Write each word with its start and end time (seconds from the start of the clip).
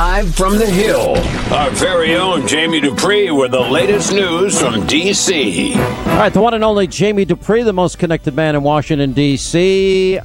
Live 0.00 0.34
from 0.34 0.56
the 0.56 0.64
Hill, 0.64 1.14
our 1.52 1.68
very 1.72 2.16
own 2.16 2.48
Jamie 2.48 2.80
Dupree 2.80 3.30
with 3.30 3.50
the 3.50 3.60
latest 3.60 4.14
news 4.14 4.58
from 4.58 4.86
D.C. 4.86 5.74
All 5.74 5.82
right, 6.16 6.32
the 6.32 6.40
one 6.40 6.54
and 6.54 6.64
only 6.64 6.86
Jamie 6.86 7.26
Dupree, 7.26 7.62
the 7.64 7.74
most 7.74 7.98
connected 7.98 8.34
man 8.34 8.56
in 8.56 8.62
Washington, 8.62 9.12
D.C. 9.12 10.16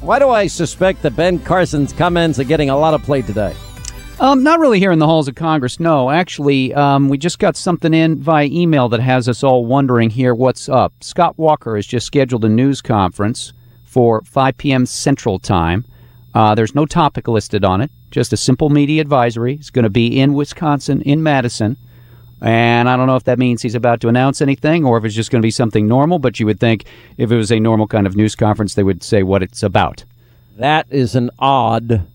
Why 0.00 0.20
do 0.20 0.28
I 0.28 0.46
suspect 0.46 1.02
that 1.02 1.16
Ben 1.16 1.40
Carson's 1.40 1.92
comments 1.92 2.38
are 2.38 2.44
getting 2.44 2.70
a 2.70 2.76
lot 2.76 2.94
of 2.94 3.02
play 3.02 3.22
today? 3.22 3.56
Um, 4.20 4.44
not 4.44 4.60
really 4.60 4.78
here 4.78 4.92
in 4.92 5.00
the 5.00 5.06
halls 5.06 5.26
of 5.26 5.34
Congress. 5.34 5.80
No, 5.80 6.10
actually, 6.10 6.72
um, 6.72 7.08
we 7.08 7.18
just 7.18 7.40
got 7.40 7.56
something 7.56 7.92
in 7.92 8.20
via 8.20 8.46
email 8.46 8.88
that 8.90 9.00
has 9.00 9.28
us 9.28 9.42
all 9.42 9.66
wondering 9.66 10.10
here 10.10 10.32
what's 10.32 10.68
up. 10.68 10.92
Scott 11.00 11.36
Walker 11.36 11.74
has 11.74 11.88
just 11.88 12.06
scheduled 12.06 12.44
a 12.44 12.48
news 12.48 12.80
conference 12.80 13.52
for 13.82 14.22
5 14.22 14.56
p.m. 14.58 14.86
Central 14.86 15.40
Time. 15.40 15.84
Uh, 16.34 16.54
there's 16.54 16.74
no 16.74 16.84
topic 16.84 17.28
listed 17.28 17.64
on 17.64 17.80
it, 17.80 17.90
just 18.10 18.32
a 18.32 18.36
simple 18.36 18.68
media 18.68 19.00
advisory. 19.00 19.54
It's 19.54 19.70
going 19.70 19.84
to 19.84 19.90
be 19.90 20.18
in 20.18 20.34
Wisconsin, 20.34 21.00
in 21.02 21.22
Madison. 21.22 21.76
And 22.40 22.88
I 22.88 22.96
don't 22.96 23.06
know 23.06 23.16
if 23.16 23.24
that 23.24 23.38
means 23.38 23.62
he's 23.62 23.76
about 23.76 24.00
to 24.00 24.08
announce 24.08 24.42
anything 24.42 24.84
or 24.84 24.98
if 24.98 25.04
it's 25.04 25.14
just 25.14 25.30
going 25.30 25.40
to 25.40 25.46
be 25.46 25.52
something 25.52 25.86
normal, 25.86 26.18
but 26.18 26.40
you 26.40 26.46
would 26.46 26.60
think 26.60 26.84
if 27.16 27.30
it 27.30 27.36
was 27.36 27.52
a 27.52 27.60
normal 27.60 27.86
kind 27.86 28.06
of 28.06 28.16
news 28.16 28.34
conference, 28.34 28.74
they 28.74 28.82
would 28.82 29.02
say 29.02 29.22
what 29.22 29.42
it's 29.42 29.62
about. 29.62 30.04
That 30.56 30.86
is 30.90 31.14
an 31.14 31.30
odd, 31.38 32.06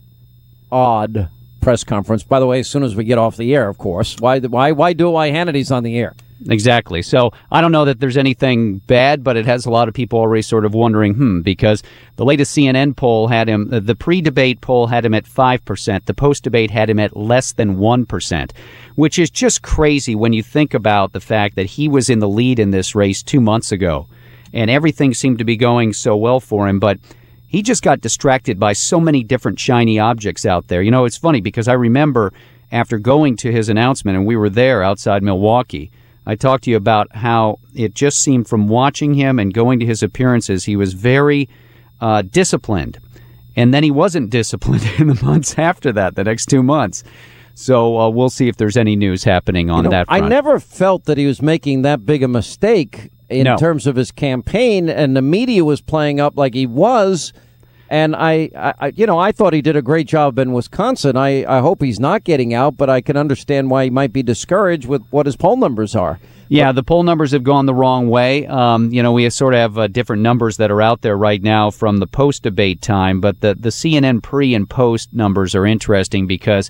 odd 0.71 1.29
press 1.61 1.83
conference. 1.83 2.23
By 2.23 2.39
the 2.39 2.45
way, 2.45 2.59
as 2.59 2.69
soon 2.69 2.83
as 2.83 2.95
we 2.95 3.05
get 3.05 3.17
off 3.17 3.37
the 3.37 3.55
air, 3.55 3.69
of 3.69 3.77
course. 3.77 4.17
Why? 4.19 4.39
Why? 4.39 4.71
Why 4.71 4.93
do 4.93 5.15
I 5.15 5.29
Hannity's 5.29 5.71
on 5.71 5.83
the 5.83 5.97
air? 5.97 6.13
Exactly. 6.47 7.01
So 7.01 7.31
I 7.51 7.59
don't 7.59 7.71
know 7.71 7.85
that 7.85 7.99
there's 7.99 8.15
anything 8.15 8.77
bad, 8.79 9.23
but 9.23 9.35
it 9.35 9.45
has 9.45 9.65
a 9.65 9.69
lot 9.69 9.87
of 9.89 9.93
people 9.93 10.19
already 10.19 10.41
sort 10.41 10.63
of 10.63 10.73
wondering, 10.73 11.15
hmm, 11.15 11.41
because 11.41 11.83
the 12.15 12.23
latest 12.23 12.55
CNN 12.55 12.95
poll 12.95 13.27
had 13.27 13.49
him, 13.49 13.67
the 13.69 13.95
pre-debate 13.95 14.61
poll 14.61 14.87
had 14.87 15.03
him 15.03 15.13
at 15.13 15.25
5%. 15.25 16.05
The 16.05 16.13
post-debate 16.13 16.71
had 16.71 16.89
him 16.89 16.99
at 16.99 17.17
less 17.17 17.51
than 17.51 17.77
1%, 17.77 18.51
which 18.95 19.19
is 19.19 19.29
just 19.29 19.61
crazy 19.61 20.15
when 20.15 20.31
you 20.31 20.41
think 20.41 20.73
about 20.73 21.11
the 21.11 21.19
fact 21.19 21.55
that 21.55 21.65
he 21.65 21.89
was 21.89 22.09
in 22.09 22.19
the 22.19 22.29
lead 22.29 22.59
in 22.59 22.71
this 22.71 22.95
race 22.95 23.21
two 23.21 23.41
months 23.41 23.71
ago 23.71 24.07
and 24.53 24.69
everything 24.69 25.13
seemed 25.13 25.37
to 25.37 25.43
be 25.43 25.57
going 25.57 25.93
so 25.93 26.15
well 26.15 26.39
for 26.39 26.67
him. 26.67 26.79
But 26.79 26.99
he 27.47 27.61
just 27.61 27.83
got 27.83 28.01
distracted 28.01 28.59
by 28.59 28.73
so 28.73 28.99
many 28.99 29.23
different 29.23 29.59
shiny 29.59 29.99
objects 29.99 30.45
out 30.45 30.67
there. 30.67 30.81
You 30.81 30.91
know, 30.91 31.05
it's 31.05 31.17
funny 31.17 31.41
because 31.41 31.67
I 31.67 31.73
remember 31.73 32.33
after 32.71 32.99
going 32.99 33.35
to 33.37 33.51
his 33.51 33.69
announcement 33.69 34.17
and 34.17 34.25
we 34.25 34.35
were 34.35 34.49
there 34.49 34.83
outside 34.83 35.23
Milwaukee, 35.23 35.91
I 36.29 36.35
talked 36.35 36.65
to 36.65 36.69
you 36.69 36.77
about 36.77 37.15
how 37.15 37.57
it 37.73 37.95
just 37.95 38.19
seemed 38.19 38.47
from 38.47 38.67
watching 38.67 39.15
him 39.15 39.39
and 39.39 39.51
going 39.51 39.79
to 39.79 39.85
his 39.87 40.03
appearances, 40.03 40.63
he 40.63 40.75
was 40.75 40.93
very 40.93 41.49
uh, 42.01 42.21
disciplined. 42.21 42.99
And 43.55 43.73
then 43.73 43.81
he 43.81 43.89
wasn't 43.89 44.29
disciplined 44.39 44.87
in 44.99 45.07
the 45.07 45.19
months 45.25 45.57
after 45.57 45.91
that, 45.93 46.15
the 46.15 46.23
next 46.23 46.45
two 46.45 46.61
months. 46.61 47.03
So 47.55 47.99
uh, 47.99 48.09
we'll 48.09 48.29
see 48.29 48.47
if 48.47 48.57
there's 48.57 48.77
any 48.77 48.95
news 48.95 49.23
happening 49.23 49.71
on 49.71 49.77
you 49.79 49.83
know, 49.85 49.89
that 49.89 50.07
front. 50.07 50.23
I 50.23 50.29
never 50.29 50.59
felt 50.59 51.05
that 51.05 51.17
he 51.17 51.25
was 51.25 51.41
making 51.41 51.81
that 51.81 52.05
big 52.05 52.21
a 52.21 52.27
mistake 52.27 53.09
in 53.27 53.45
No. 53.45 53.57
terms 53.57 53.87
of 53.87 53.95
his 53.95 54.11
campaign, 54.11 54.87
and 54.87 55.17
the 55.17 55.23
media 55.23 55.65
was 55.65 55.81
playing 55.81 56.19
up 56.19 56.37
like 56.37 56.53
he 56.53 56.67
was. 56.67 57.33
And 57.89 58.15
I, 58.15 58.51
I, 58.55 58.93
you 58.95 59.07
know, 59.07 59.17
I 59.17 59.31
thought 59.31 59.51
he 59.51 59.63
did 59.63 59.75
a 59.75 59.81
great 59.81 60.07
job 60.07 60.37
in 60.37 60.53
Wisconsin. 60.53 61.17
I, 61.17 61.43
I 61.45 61.59
hope 61.59 61.81
he's 61.81 61.99
not 61.99 62.23
getting 62.23 62.53
out, 62.53 62.77
but 62.77 62.87
I 62.87 63.01
can 63.01 63.17
understand 63.17 63.71
why 63.71 63.85
he 63.85 63.89
might 63.89 64.13
be 64.13 64.21
discouraged 64.21 64.87
with 64.87 65.01
what 65.09 65.25
his 65.25 65.35
poll 65.35 65.57
numbers 65.57 65.95
are. 65.95 66.19
Yeah, 66.49 66.71
the 66.71 66.83
poll 66.83 67.01
numbers 67.01 67.31
have 67.31 67.43
gone 67.43 67.65
the 67.65 67.73
wrong 67.73 68.07
way. 68.09 68.45
Um, 68.45 68.91
you 68.91 69.01
know, 69.01 69.11
we 69.11 69.27
sort 69.31 69.55
of 69.55 69.59
have 69.59 69.77
uh, 69.77 69.87
different 69.87 70.21
numbers 70.21 70.57
that 70.57 70.69
are 70.69 70.81
out 70.81 71.01
there 71.01 71.17
right 71.17 71.41
now 71.41 71.71
from 71.71 71.97
the 71.97 72.07
post 72.07 72.43
debate 72.43 72.81
time, 72.81 73.21
but 73.21 73.41
the, 73.41 73.55
the 73.55 73.69
CNN 73.69 74.21
pre 74.21 74.53
and 74.53 74.69
post 74.69 75.11
numbers 75.11 75.55
are 75.55 75.65
interesting 75.65 76.27
because 76.27 76.69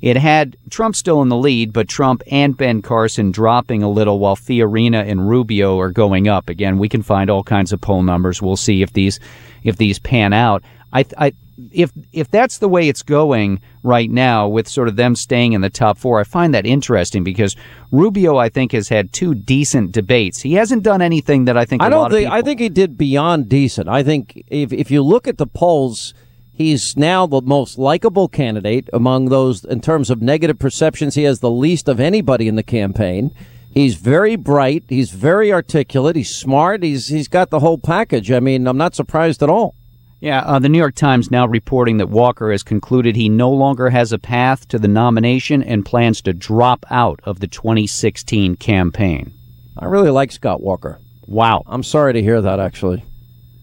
it 0.00 0.16
had 0.16 0.56
Trump 0.70 0.96
still 0.96 1.20
in 1.20 1.28
the 1.28 1.36
lead, 1.36 1.72
but 1.72 1.88
Trump 1.88 2.22
and 2.30 2.56
Ben 2.56 2.80
Carson 2.80 3.32
dropping 3.32 3.82
a 3.82 3.90
little 3.90 4.18
while 4.18 4.36
Fiorina 4.36 5.06
and 5.06 5.28
Rubio 5.28 5.78
are 5.78 5.90
going 5.90 6.26
up. 6.26 6.48
Again, 6.48 6.78
we 6.78 6.88
can 6.88 7.02
find 7.02 7.28
all 7.28 7.42
kinds 7.42 7.72
of 7.72 7.80
poll 7.80 8.02
numbers. 8.02 8.40
We'll 8.40 8.56
see 8.56 8.82
if 8.82 8.92
these 8.94 9.20
if 9.64 9.76
these 9.76 9.98
pan 9.98 10.32
out. 10.32 10.62
I, 10.92 11.04
I 11.18 11.32
if 11.72 11.92
if 12.12 12.30
that's 12.30 12.58
the 12.58 12.68
way 12.68 12.88
it's 12.88 13.02
going 13.02 13.60
right 13.82 14.10
now, 14.10 14.48
with 14.48 14.66
sort 14.66 14.88
of 14.88 14.96
them 14.96 15.14
staying 15.14 15.52
in 15.52 15.60
the 15.60 15.70
top 15.70 15.98
four, 15.98 16.18
I 16.18 16.24
find 16.24 16.54
that 16.54 16.66
interesting 16.66 17.22
because 17.22 17.54
Rubio, 17.92 18.36
I 18.38 18.48
think, 18.48 18.72
has 18.72 18.88
had 18.88 19.12
two 19.12 19.34
decent 19.34 19.92
debates. 19.92 20.40
He 20.40 20.54
hasn't 20.54 20.82
done 20.82 21.02
anything 21.02 21.44
that 21.44 21.56
I 21.56 21.64
think 21.64 21.82
I 21.82 21.86
a 21.86 21.90
don't 21.90 21.98
lot 22.00 22.06
of 22.12 22.16
think. 22.16 22.26
people- 22.26 22.38
I 22.38 22.42
think 22.42 22.60
he 22.60 22.68
did 22.70 22.96
beyond 22.98 23.48
decent. 23.48 23.88
I 23.88 24.02
think 24.02 24.42
if 24.48 24.72
if 24.72 24.90
you 24.90 25.02
look 25.02 25.28
at 25.28 25.36
the 25.38 25.46
polls, 25.46 26.14
he's 26.52 26.96
now 26.96 27.26
the 27.26 27.42
most 27.42 27.78
likable 27.78 28.26
candidate 28.28 28.88
among 28.92 29.26
those 29.26 29.64
in 29.64 29.80
terms 29.80 30.10
of 30.10 30.20
negative 30.22 30.58
perceptions. 30.58 31.14
He 31.14 31.22
has 31.24 31.40
the 31.40 31.50
least 31.50 31.88
of 31.88 32.00
anybody 32.00 32.48
in 32.48 32.56
the 32.56 32.62
campaign. 32.62 33.30
He's 33.72 33.94
very 33.94 34.36
bright. 34.36 34.84
He's 34.88 35.10
very 35.10 35.52
articulate. 35.52 36.16
He's 36.16 36.34
smart. 36.34 36.82
He's 36.82 37.06
he's 37.06 37.28
got 37.28 37.50
the 37.50 37.60
whole 37.60 37.78
package. 37.78 38.32
I 38.32 38.40
mean, 38.40 38.66
I'm 38.66 38.76
not 38.76 38.94
surprised 38.94 39.42
at 39.42 39.50
all. 39.50 39.74
Yeah, 40.20 40.40
uh, 40.40 40.58
the 40.58 40.68
New 40.68 40.78
York 40.78 40.96
Times 40.96 41.30
now 41.30 41.46
reporting 41.46 41.96
that 41.96 42.10
Walker 42.10 42.52
has 42.52 42.62
concluded 42.62 43.16
he 43.16 43.30
no 43.30 43.50
longer 43.50 43.88
has 43.88 44.12
a 44.12 44.18
path 44.18 44.68
to 44.68 44.78
the 44.78 44.88
nomination 44.88 45.62
and 45.62 45.86
plans 45.86 46.20
to 46.22 46.34
drop 46.34 46.84
out 46.90 47.20
of 47.24 47.40
the 47.40 47.46
2016 47.46 48.56
campaign. 48.56 49.32
I 49.78 49.86
really 49.86 50.10
like 50.10 50.30
Scott 50.30 50.60
Walker. 50.60 50.98
Wow. 51.26 51.62
I'm 51.66 51.82
sorry 51.82 52.12
to 52.12 52.22
hear 52.22 52.42
that. 52.42 52.60
Actually, 52.60 53.02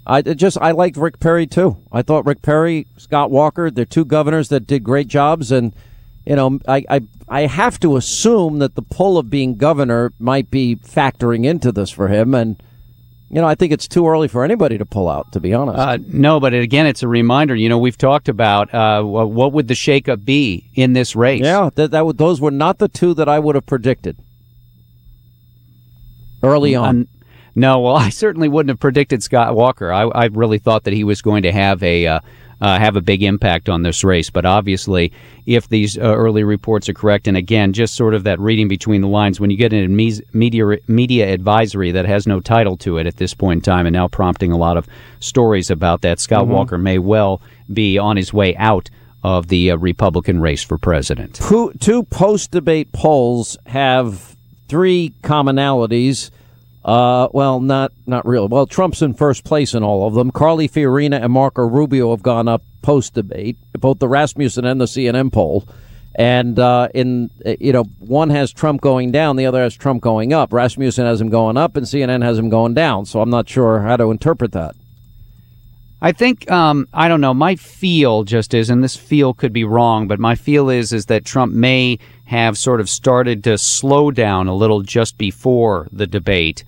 I 0.08 0.22
just 0.22 0.58
I 0.60 0.72
liked 0.72 0.98
Rick 0.98 1.20
Perry 1.20 1.46
too. 1.46 1.78
I 1.92 2.02
thought 2.02 2.26
Rick 2.26 2.42
Perry, 2.42 2.88
Scott 2.98 3.30
Walker, 3.30 3.70
they're 3.70 3.86
two 3.86 4.06
governors 4.06 4.50
that 4.50 4.66
did 4.66 4.84
great 4.84 5.10
jobs, 5.10 5.52
and 5.52 5.74
you 6.28 6.36
know 6.36 6.60
I 6.68 6.84
I 6.90 7.02
I 7.30 7.42
have 7.48 7.80
to 7.80 7.96
assume 7.96 8.60
that 8.60 8.76
the 8.76 8.82
pull 8.82 9.18
of 9.18 9.30
being 9.30 9.56
governor 9.56 10.12
might 10.20 10.52
be 10.52 10.76
factoring 10.76 11.46
into 11.46 11.72
this 11.72 11.90
for 11.90 12.08
him, 12.10 12.36
and 12.36 12.62
you 13.30 13.42
know 13.42 13.48
I 13.48 13.56
think 13.56 13.72
it's 13.72 13.88
too 13.88 14.08
early 14.08 14.28
for 14.28 14.44
anybody 14.44 14.78
to 14.78 14.86
pull 14.86 15.08
out. 15.10 15.32
To 15.32 15.40
be 15.40 15.54
honest, 15.54 15.80
Uh, 15.80 15.98
no, 16.08 16.40
but 16.40 16.54
again, 16.54 16.86
it's 16.86 17.04
a 17.04 17.08
reminder. 17.08 17.56
You 17.56 17.70
know, 17.70 17.78
we've 17.78 17.98
talked 17.98 18.30
about 18.30 18.74
uh, 18.74 19.04
what 19.04 19.54
would 19.54 19.68
the 19.68 19.74
shakeup 19.74 20.26
be 20.26 20.70
in 20.76 20.94
this 20.94 21.16
race. 21.16 21.42
yeah, 21.44 21.70
that 21.76 21.92
that 21.92 22.06
would, 22.06 22.18
those 22.18 22.42
were 22.42 22.52
not 22.52 22.78
the 22.78 22.88
two 22.90 23.14
that 23.14 23.30
I 23.30 23.40
would 23.40 23.56
have 23.56 23.66
predicted 23.66 24.18
early 26.44 26.76
on. 26.76 26.90
Um, 26.90 27.08
no, 27.56 27.80
well, 27.80 27.96
I 28.08 28.10
certainly 28.10 28.50
wouldn't 28.50 28.70
have 28.70 28.80
predicted 28.80 29.24
Scott 29.24 29.56
Walker. 29.56 29.92
I, 29.92 30.04
I 30.04 30.26
really 30.26 30.60
thought 30.60 30.84
that 30.84 30.94
he 30.94 31.04
was 31.04 31.22
going 31.22 31.44
to 31.44 31.52
have 31.52 31.82
a 31.84 32.08
uh, 32.08 32.20
uh, 32.62 32.80
have 32.80 32.96
a 32.96 33.02
big 33.02 33.24
impact 33.24 33.70
on 33.70 33.84
this 33.84 34.04
race. 34.04 34.30
But 34.30 34.46
obviously, 34.46 35.12
if 35.46 35.70
these 35.70 35.98
uh, 35.98 36.02
early 36.02 36.44
reports 36.44 36.90
are 36.90 36.94
correct, 36.94 37.28
and 37.28 37.38
again, 37.38 37.74
just 37.74 37.96
sort 37.96 38.14
of 38.14 38.24
that 38.24 38.40
reading 38.40 38.68
between 38.68 39.02
the 39.02 39.08
lines, 39.08 39.40
when 39.40 39.50
you 39.50 39.58
get 39.58 39.74
an 39.74 39.96
media 39.96 40.78
media 40.88 41.34
advisory 41.34 41.92
that 41.92 42.06
has 42.06 42.28
no 42.28 42.40
title 42.40 42.78
to 42.78 42.98
it 42.98 43.08
at 43.08 43.18
this 43.18 43.34
point 43.34 43.60
in 43.60 43.62
time, 43.62 43.86
and 43.86 43.94
now 43.94 44.08
prompting 44.08 44.52
a 44.52 44.58
lot 44.58 44.78
of 44.78 44.88
stories 45.20 45.70
about 45.70 46.02
that, 46.02 46.20
Scott 46.20 46.48
Walker 46.48 46.78
may 46.78 47.00
well 47.00 47.42
be 47.72 47.98
on 47.98 48.18
his 48.18 48.34
way 48.34 48.56
out 48.56 48.90
of 49.24 49.48
the 49.48 49.72
uh, 49.72 49.78
Republican 49.78 50.40
race 50.40 50.64
for 50.64 50.78
president. 50.78 51.36
two, 51.36 51.74
two 51.80 52.04
post 52.04 52.52
debate 52.52 52.92
polls 52.92 53.58
have 53.66 54.36
three 54.68 55.14
commonalities. 55.22 56.32
Uh, 56.88 57.28
well, 57.34 57.60
not 57.60 57.92
not 58.06 58.26
really. 58.26 58.48
Well, 58.48 58.66
Trump's 58.66 59.02
in 59.02 59.14
first 59.14 59.44
place 59.44 59.74
in 59.74 59.84
all 59.84 60.08
of 60.08 60.14
them. 60.14 60.32
Carly 60.32 60.70
Fiorina 60.70 61.22
and 61.22 61.34
Marco 61.34 61.64
Rubio 61.64 62.12
have 62.12 62.24
gone 62.24 62.48
up 62.48 62.64
post 62.82 63.14
debate, 63.14 63.58
both 63.74 64.00
the 64.00 64.08
Rasmussen 64.08 64.64
and 64.64 64.80
the 64.80 64.86
CNN 64.86 65.34
poll. 65.34 65.68
And 66.16 66.58
uh, 66.58 66.88
in 66.94 67.30
uh, 67.46 67.56
you 67.60 67.74
know, 67.74 67.84
one 68.00 68.30
has 68.30 68.54
Trump 68.54 68.80
going 68.80 69.12
down, 69.12 69.36
the 69.36 69.46
other 69.46 69.62
has 69.62 69.76
Trump 69.76 70.02
going 70.02 70.32
up. 70.32 70.54
Rasmussen 70.54 71.06
has 71.06 71.20
him 71.20 71.30
going 71.30 71.58
up, 71.58 71.76
and 71.76 71.86
CNN 71.86 72.24
has 72.24 72.40
him 72.40 72.50
going 72.50 72.74
down. 72.74 73.06
So 73.06 73.20
I'm 73.20 73.30
not 73.30 73.50
sure 73.50 73.82
how 73.82 73.98
to 73.98 74.10
interpret 74.10 74.54
that. 74.54 74.74
I 76.00 76.12
think 76.12 76.50
um, 76.52 76.88
I 76.94 77.08
don't 77.08 77.22
know. 77.22 77.34
My 77.34 77.56
feel 77.56 78.24
just 78.24 78.54
is, 78.54 78.70
and 78.70 78.84
this 78.84 78.96
feel 78.96 79.34
could 79.34 79.52
be 79.52 79.64
wrong, 79.64 80.08
but 80.08 80.20
my 80.20 80.36
feel 80.36 80.70
is 80.70 80.94
is 80.94 81.08
that 81.08 81.26
Trump 81.26 81.54
may 81.54 81.98
have 82.26 82.58
sort 82.58 82.80
of 82.80 82.90
started 82.90 83.44
to 83.46 83.58
slow 83.58 84.12
down 84.12 84.48
a 84.48 84.56
little 84.56 84.82
just 84.82 85.18
before 85.18 85.88
the 85.92 86.06
debate, 86.06 86.64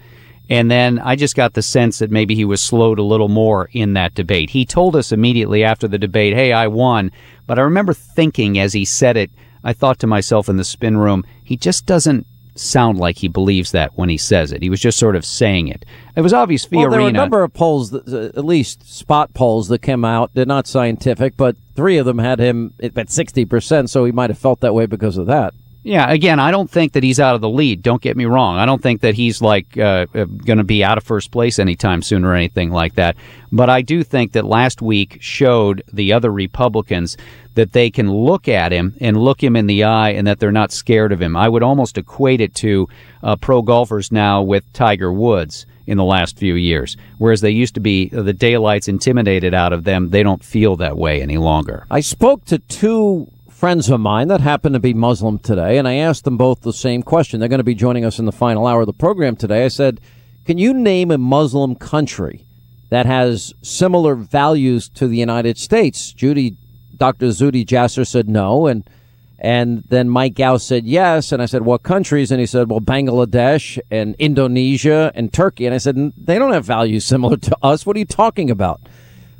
and 0.50 0.71
then 0.71 0.98
I 0.98 1.15
just 1.15 1.36
got 1.36 1.53
the 1.53 1.62
sense 1.62 2.00
that 2.00 2.09
maybe 2.09 2.33
he 2.33 2.45
was 2.45 2.63
slowed 2.63 2.98
a 2.98 3.03
little 3.03 3.30
more 3.30 3.69
in 3.71 3.94
that 3.94 4.15
debate. 4.15 4.50
He 4.50 4.65
told 4.65 4.95
us 4.95 5.12
immediately 5.12 5.63
after 5.63 5.88
the 5.88 6.00
debate, 6.00 6.33
"Hey, 6.33 6.51
I 6.51 6.65
won," 6.65 7.12
but 7.45 7.59
I 7.59 7.62
remember 7.62 7.94
thinking 7.94 8.57
as 8.57 8.74
he 8.74 8.83
said 8.83 9.15
it, 9.15 9.30
I 9.63 9.74
thought 9.74 10.00
to 10.00 10.07
myself 10.07 10.50
in 10.50 10.57
the 10.57 10.63
spin 10.63 10.98
room, 10.98 11.24
he 11.44 11.56
just 11.56 11.86
doesn't 11.86 12.25
sound 12.59 12.97
like 12.97 13.17
he 13.17 13.27
believes 13.27 13.71
that 13.71 13.97
when 13.97 14.09
he 14.09 14.17
says 14.17 14.51
it. 14.51 14.61
He 14.61 14.69
was 14.69 14.79
just 14.79 15.00
sort 15.00 15.15
of 15.15 15.25
saying 15.25 15.67
it. 15.69 15.85
It 16.15 16.21
was 16.21 16.33
obvious 16.33 16.65
Fiorina. 16.65 16.81
Well, 16.81 16.89
there 16.91 17.01
were 17.01 17.07
a 17.09 17.11
number 17.11 17.44
of 17.44 17.53
polls, 17.53 17.91
that, 17.91 18.07
uh, 18.07 18.38
at 18.38 18.45
least 18.45 18.88
spot 18.94 19.33
polls, 19.33 19.67
that 19.69 19.81
came 19.81 20.03
out. 20.03 20.31
They're 20.33 20.45
not 20.45 20.67
scientific, 20.67 21.38
but 21.38 21.56
three 21.75 21.97
of 21.97 22.06
them 22.06 22.19
had 22.19 22.39
him 22.39 22.73
at 22.81 23.09
sixty 23.09 23.45
percent. 23.45 23.89
So 23.89 24.06
he 24.06 24.11
might 24.11 24.29
have 24.29 24.39
felt 24.39 24.59
that 24.59 24.73
way 24.73 24.85
because 24.85 25.17
of 25.17 25.27
that. 25.27 25.53
Yeah, 25.81 26.11
again, 26.11 26.39
I 26.39 26.51
don't 26.51 26.69
think 26.69 26.91
that 26.93 27.03
he's 27.03 27.21
out 27.21 27.35
of 27.35 27.41
the 27.41 27.49
lead. 27.49 27.81
Don't 27.81 28.01
get 28.01 28.17
me 28.17 28.25
wrong. 28.25 28.57
I 28.57 28.65
don't 28.65 28.81
think 28.81 28.99
that 29.01 29.15
he's 29.15 29.41
like 29.41 29.77
uh, 29.77 30.07
uh 30.13 30.25
going 30.25 30.57
to 30.57 30.63
be 30.65 30.83
out 30.83 30.97
of 30.97 31.05
first 31.05 31.31
place 31.31 31.57
anytime 31.57 32.01
soon 32.01 32.25
or 32.25 32.35
anything 32.35 32.71
like 32.71 32.95
that. 32.95 33.15
But 33.51 33.69
I 33.69 33.81
do 33.81 34.03
think 34.03 34.33
that 34.33 34.45
last 34.45 34.81
week 34.81 35.17
showed 35.21 35.83
the 35.91 36.11
other 36.11 36.31
Republicans 36.31 37.15
that 37.55 37.71
they 37.71 37.89
can 37.89 38.11
look 38.11 38.47
at 38.47 38.71
him 38.71 38.95
and 38.99 39.17
look 39.17 39.41
him 39.41 39.55
in 39.55 39.67
the 39.67 39.85
eye 39.85 40.11
and 40.11 40.27
that 40.27 40.39
they're 40.39 40.51
not 40.51 40.71
scared 40.71 41.11
of 41.11 41.21
him. 41.21 41.35
I 41.35 41.47
would 41.47 41.63
almost 41.63 41.97
equate 41.97 42.41
it 42.41 42.53
to 42.55 42.87
uh, 43.23 43.37
pro 43.37 43.61
golfers 43.61 44.11
now 44.11 44.41
with 44.41 44.71
Tiger 44.73 45.13
Woods 45.13 45.65
in 45.87 45.97
the 45.97 46.03
last 46.03 46.37
few 46.37 46.53
years. 46.53 46.97
Whereas 47.17 47.41
they 47.41 47.49
used 47.49 47.73
to 47.73 47.79
be 47.79 48.11
uh, 48.15 48.21
the 48.21 48.33
daylights 48.33 48.87
intimidated 48.87 49.53
out 49.53 49.73
of 49.73 49.85
them, 49.85 50.09
they 50.09 50.23
don't 50.23 50.43
feel 50.43 50.75
that 50.75 50.97
way 50.97 51.21
any 51.21 51.37
longer. 51.37 51.87
I 51.89 52.01
spoke 52.01 52.45
to 52.45 52.59
two 52.59 53.31
friends 53.59 53.89
of 53.89 54.00
mine 54.00 54.29
that 54.29 54.39
happen 54.39 54.71
to 54.71 54.79
be 54.79 54.94
Muslim 54.94 55.38
today, 55.38 55.77
and 55.77 55.85
I 55.85 55.95
asked 55.95 56.23
them 56.23 56.38
both 56.38 56.61
the 56.61 56.71
same 56.71 57.03
question. 57.03 57.41
They're 57.41 57.50
going 57.50 57.59
to 57.59 57.63
be 57.65 57.75
joining 57.75 58.06
us 58.06 58.17
in 58.17 58.23
the 58.23 58.31
final 58.31 58.65
hour 58.65 58.79
of 58.79 58.88
the 58.88 58.94
program 58.94 59.35
today. 59.35 59.65
I 59.65 59.67
said, 59.67 60.00
Can 60.45 60.57
you 60.57 60.73
name 60.73 61.11
a 61.11 61.17
Muslim 61.17 61.75
country 61.75 62.45
that 62.88 63.06
has 63.06 63.53
similar 63.61 64.15
values 64.15 64.88
to 64.89 65.09
the 65.09 65.17
United 65.17 65.57
States? 65.57 66.13
Judy, 66.13 66.56
Dr. 66.95 67.27
Zuhdi 67.27 67.65
Jasser 67.65 68.07
said 68.07 68.29
no, 68.29 68.65
and 68.65 68.89
and 69.38 69.83
then 69.89 70.09
Mike 70.09 70.35
Ghouse 70.35 70.63
said 70.63 70.85
yes, 70.85 71.33
and 71.33 71.41
I 71.41 71.45
said 71.45 71.63
what 71.63 71.83
countries? 71.83 72.31
And 72.31 72.39
he 72.39 72.45
said, 72.45 72.69
well, 72.69 72.79
Bangladesh 72.79 73.77
and 73.91 74.15
Indonesia 74.19 75.12
and 75.15 75.33
Turkey. 75.33 75.65
And 75.65 75.75
I 75.75 75.79
said 75.79 76.13
they 76.17 76.39
don't 76.39 76.53
have 76.53 76.65
values 76.65 77.03
similar 77.13 77.35
to 77.35 77.57
us. 77.62 77.85
What 77.85 77.97
are 77.97 78.00
you 78.00 78.05
talking 78.05 78.50
about? 78.50 78.79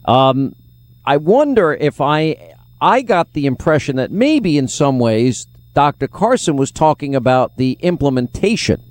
Um, 0.04 0.56
I 1.06 1.16
wonder 1.16 1.74
if 1.74 2.02
I 2.02 2.56
I 2.82 3.02
got 3.02 3.34
the 3.34 3.46
impression 3.46 3.98
that 3.98 4.12
maybe 4.12 4.58
in 4.58 4.68
some 4.68 5.00
ways 5.00 5.48
Dr. 5.74 6.08
Carson 6.08 6.56
was 6.56 6.72
talking 6.72 7.16
about 7.16 7.58
the 7.58 7.78
implementation 7.82 8.84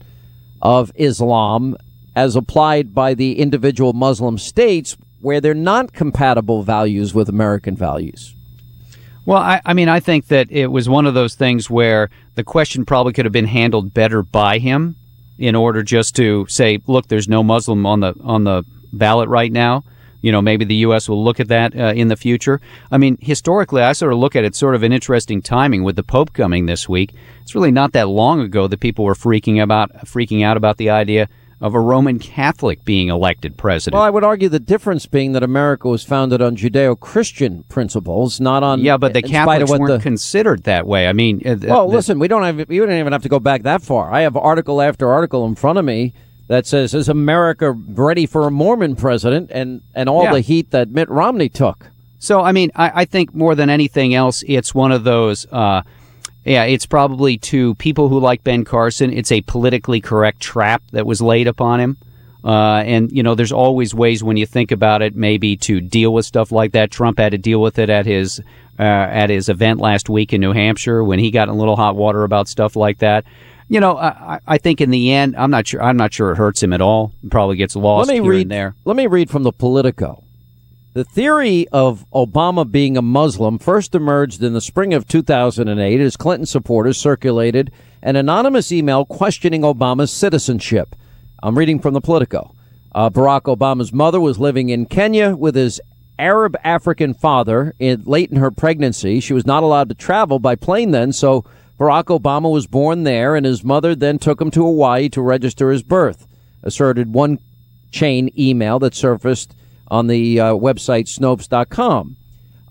of 0.61 0.93
Islam 0.95 1.77
as 2.15 2.37
applied 2.37 2.95
by 2.95 3.15
the 3.15 3.39
individual 3.39 3.93
Muslim 3.93 4.39
states 4.39 4.97
where 5.21 5.41
they're 5.41 5.55
not 5.55 5.93
compatible 5.93 6.63
values 6.63 7.15
with 7.15 7.29
American 7.29 7.77
values. 7.77 8.35
Well, 9.25 9.39
I, 9.39 9.61
I, 9.65 9.75
mean, 9.75 9.89
I 9.89 10.01
think 10.01 10.29
that 10.29 10.51
it 10.51 10.69
was 10.69 10.89
one 10.89 11.07
of 11.07 11.15
those 11.15 11.35
things 11.35 11.69
where 11.69 12.09
the 12.35 12.45
question 12.45 12.85
probably 12.85 13.13
could 13.13 13.27
have 13.27 13.33
been 13.33 13.47
handled 13.47 13.93
better 13.93 14.23
by 14.23 14.59
him 14.59 14.97
in 15.39 15.55
order 15.55 15.83
just 15.83 16.17
to 16.17 16.47
say, 16.49 16.81
look, 16.87 17.09
there's 17.09 17.29
no 17.29 17.43
Muslim 17.43 17.85
on 17.87 18.01
the 18.01 18.15
on 18.23 18.45
the 18.45 18.65
ballot 18.93 19.29
right 19.29 19.53
now 19.53 19.85
you 20.21 20.33
know, 20.33 20.43
maybe 20.43 20.65
the 20.65 20.77
U.S. 20.77 21.09
will 21.09 21.23
look 21.23 21.41
at 21.41 21.49
that 21.49 21.77
uh, 21.77 21.93
in 21.95 22.09
the 22.09 22.17
future. 22.17 22.61
I 22.91 22.99
mean, 22.99 23.19
historically, 23.21 23.83
I 23.83 23.93
sort 23.93 24.13
of 24.13 24.19
look 24.19 24.37
at 24.37 24.45
it 24.45 24.55
sort 24.55 24.75
of 24.75 24.83
an 24.83 24.93
interesting 24.93 25.43
timing 25.43 25.85
with 25.85 25.97
the 25.97 26.03
Pope 26.03 26.33
coming 26.33 26.67
this 26.67 26.89
week. 26.89 27.15
It's 27.43 27.55
really 27.55 27.71
not 27.71 27.93
that 27.93 28.09
long 28.09 28.41
ago 28.41 28.67
that 28.67 28.81
people 28.81 29.05
were 29.05 29.15
freaking 29.15 29.63
about 29.63 29.93
freaking 30.07 30.45
out 30.45 30.57
about 30.57 30.77
the 30.77 30.91
idea 30.91 31.29
of 31.61 31.75
a 31.75 31.81
Roman 31.81 32.19
Catholic 32.19 32.85
being 32.85 33.09
elected 33.09 33.57
president. 33.57 33.95
Well, 33.95 34.05
I 34.05 34.11
would 34.11 34.23
argue 34.23 34.49
the 34.49 34.61
difference 34.61 35.07
being 35.07 35.33
that 35.33 35.43
America 35.43 35.89
was 35.89 36.05
founded 36.05 36.41
on 36.41 36.57
Judeo-Christian 36.57 37.65
principles, 37.65 38.41
not 38.41 38.63
on 38.63 38.81
yeah, 38.81 38.97
but 38.97 39.13
the 39.13 39.23
Catholics 39.23 39.71
weren't 39.71 39.89
the, 39.89 39.99
considered 39.99 40.65
that 40.65 40.87
way. 40.87 41.09
I 41.09 41.13
mean, 41.13 41.43
uh, 41.45 41.57
well, 41.63 41.89
the, 41.89 41.97
listen, 41.97 42.19
we 42.19 42.29
don't 42.29 42.45
have 42.45 42.69
we 42.69 42.79
don't 42.79 42.93
even 42.93 43.13
have 43.13 43.23
to 43.23 43.29
go 43.29 43.41
back 43.41 43.63
that 43.65 43.83
far. 43.83 44.13
I 44.13 44.21
have 44.21 44.37
article 44.37 44.81
after 44.81 45.11
article 45.11 45.47
in 45.47 45.57
front 45.57 45.79
of 45.79 45.85
me 45.85 46.15
that 46.49 46.67
says, 46.67 46.95
"Is 46.95 47.09
America 47.09 47.71
ready 47.71 48.27
for 48.27 48.47
a 48.47 48.51
Mormon 48.51 48.97
president?" 48.97 49.51
and 49.53 49.83
and 49.95 50.09
all 50.09 50.25
yeah. 50.25 50.33
the 50.33 50.41
heat 50.41 50.71
that 50.73 50.91
Mitt 50.91 51.09
Romney 51.09 51.49
took. 51.49 51.91
So, 52.19 52.41
I 52.41 52.53
mean, 52.53 52.73
I, 52.75 53.03
I, 53.03 53.05
think 53.05 53.33
more 53.33 53.55
than 53.55 53.71
anything 53.71 54.13
else, 54.13 54.43
it's 54.49 54.75
one 54.75 54.91
of 54.91 55.05
those. 55.05 55.47
Uh, 55.53 55.83
yeah, 56.45 56.65
it's 56.65 56.87
probably 56.87 57.39
to 57.39 57.75
people 57.77 58.09
who 58.09 58.19
like 58.19 58.43
Ben 58.43 58.65
Carson, 58.65 59.13
it's 59.13 59.31
a 59.31 59.43
politically 59.43 60.01
correct 60.01 60.41
trap 60.41 60.83
that 60.93 61.07
was 61.07 61.23
laid 61.23 61.47
upon 61.47 61.79
him. 61.79 61.97
Uh, 62.45 62.83
and 62.87 63.13
you 63.13 63.23
know, 63.23 63.35
there's 63.35 63.53
always 63.53 63.95
ways 63.95 64.25
when 64.25 64.37
you 64.37 64.47
think 64.47 64.73
about 64.73 65.03
it, 65.03 65.15
maybe 65.15 65.57
to 65.57 65.81
deal 65.81 66.13
with 66.13 66.25
stuff 66.27 66.51
like 66.51 66.73
that. 66.73 66.91
Trump 66.91 67.19
had 67.19 67.33
to 67.33 67.39
deal 67.39 67.61
with 67.61 67.79
it 67.79 67.91
at 67.91 68.07
his 68.07 68.41
uh, 68.79 68.83
at 68.83 69.29
his 69.29 69.49
event 69.49 69.81
last 69.81 70.09
week 70.09 70.33
in 70.33 70.41
New 70.41 70.53
Hampshire 70.53 71.05
when 71.05 71.19
he 71.19 71.31
got 71.31 71.49
in 71.49 71.55
a 71.55 71.59
little 71.59 71.77
hot 71.77 71.97
water 71.97 72.25
about 72.25 72.49
stuff 72.49 72.77
like 72.77 72.99
that 72.99 73.25
you 73.69 73.81
know, 73.81 73.97
I, 73.97 74.41
I 74.47 74.59
think 74.59 74.81
in 74.81 74.91
the 74.91 75.13
end, 75.13 75.37
I'm 75.37 75.51
not 75.51 75.67
sure. 75.67 75.83
I'm 75.83 75.97
not 75.97 76.13
sure 76.13 76.33
it 76.33 76.37
hurts 76.37 76.63
him 76.63 76.73
at 76.73 76.81
all. 76.81 77.13
Probably 77.31 77.57
gets 77.57 77.77
lost 77.77 78.09
let 78.09 78.15
me 78.15 78.23
here 78.23 78.31
read, 78.31 78.43
and 78.43 78.51
there. 78.51 78.75
Let 78.85 78.97
me 78.97 79.07
read 79.07 79.31
from 79.31 79.43
the 79.43 79.53
Politico. 79.53 80.25
The 80.95 81.05
theory 81.05 81.69
of 81.69 82.05
Obama 82.13 82.69
being 82.69 82.97
a 82.97 83.03
Muslim 83.03 83.59
first 83.59 83.95
emerged 83.95 84.43
in 84.43 84.55
the 84.55 84.61
spring 84.61 84.95
of 84.95 85.07
2008 85.07 86.01
as 86.01 86.17
Clinton 86.17 86.47
supporters 86.47 86.97
circulated 86.97 87.71
an 88.03 88.17
anonymous 88.17 88.73
email 88.73 89.05
questioning 89.05 89.63
Obama's 89.63 90.11
citizenship. 90.11 90.97
I'm 91.43 91.59
reading 91.59 91.79
from 91.79 91.95
the 91.95 92.01
Politico. 92.01 92.55
Uh, 92.95 93.11
Barack 93.11 93.43
Obama's 93.43 93.93
mother 93.93 94.19
was 94.19 94.39
living 94.39 94.71
in 94.71 94.87
Kenya 94.87 95.37
with 95.37 95.55
his 95.55 95.81
Arab 96.19 96.57
African 96.65 97.15
father 97.15 97.75
in, 97.79 98.03
late 98.05 98.31
in 98.31 98.39
her 98.39 98.51
pregnancy. 98.51 99.21
She 99.21 99.35
was 99.35 99.47
not 99.47 99.63
allowed 99.63 99.91
to 99.91 99.95
travel 99.95 100.39
by 100.39 100.57
plane 100.57 100.91
then, 100.91 101.13
so 101.13 101.45
Barack 101.79 102.05
Obama 102.05 102.51
was 102.51 102.67
born 102.67 103.05
there, 103.05 103.37
and 103.37 103.47
his 103.47 103.63
mother 103.63 103.95
then 103.95 104.19
took 104.19 104.41
him 104.41 104.51
to 104.51 104.65
Hawaii 104.65 105.09
to 105.11 105.23
register 105.23 105.71
his 105.71 105.83
birth, 105.83 106.27
asserted 106.63 107.15
one 107.15 107.39
chain 107.93 108.31
email 108.37 108.79
that 108.81 108.95
surfaced 108.95 109.55
on 109.89 110.07
the 110.09 110.41
uh, 110.41 110.53
website 110.55 111.07
Snopes.com. 111.07 112.17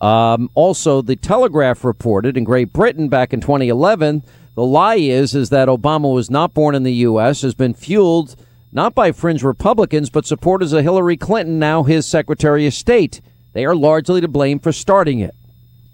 Um, 0.01 0.50
also, 0.54 1.01
the 1.01 1.15
Telegraph 1.15 1.83
reported 1.83 2.38
in 2.38 2.44
Great 2.44 2.74
Britain 2.74 3.09
back 3.09 3.33
in 3.33 3.42
2011 3.42 4.24
the 4.57 4.65
lie 4.65 4.95
is 4.95 5.36
is 5.36 5.51
that 5.51 5.68
Obama 5.68 6.12
was 6.12 6.31
not 6.31 6.56
born 6.56 6.74
in 6.74 6.81
the 6.81 7.06
U.S. 7.06 7.44
has 7.44 7.53
been 7.53 7.75
fueled 7.75 8.36
not 8.71 8.95
by 8.95 9.12
fringe 9.12 9.44
Republicans 9.44 10.10
but 10.10 10.25
supporters 10.25 10.74
of 10.74 10.81
Hillary 10.81 11.15
Clinton, 11.15 11.60
now 11.60 11.83
his 11.83 12.07
Secretary 12.07 12.65
of 12.65 12.74
State. 12.74 13.21
They 13.53 13.65
are 13.65 13.75
largely 13.75 14.19
to 14.19 14.27
blame 14.27 14.57
for 14.57 14.71
starting 14.71 15.19
it. 15.19 15.36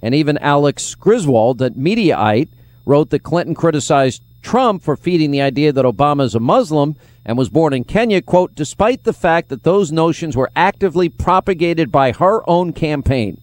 And 0.02 0.16
even 0.16 0.38
Alex 0.38 0.96
Griswold, 0.96 1.58
that 1.58 1.76
Mediaite, 1.76 2.48
wrote 2.86 3.10
that 3.10 3.24
Clinton 3.24 3.56
criticized 3.56 4.22
Trump 4.42 4.84
for 4.84 4.96
feeding 4.96 5.32
the 5.32 5.42
idea 5.42 5.72
that 5.72 5.86
Obama 5.86 6.24
is 6.24 6.36
a 6.36 6.40
Muslim 6.40 6.96
and 7.26 7.38
was 7.38 7.50
born 7.50 7.74
in 7.74 7.84
Kenya, 7.84 8.22
quote, 8.22 8.54
despite 8.56 9.04
the 9.04 9.14
fact 9.14 9.50
that 9.50 9.64
those 9.64 9.92
notions 9.92 10.36
were 10.36 10.52
actively 10.56 11.08
propagated 11.08 11.92
by 11.92 12.12
her 12.12 12.48
own 12.50 12.74
campaign. 12.74 13.40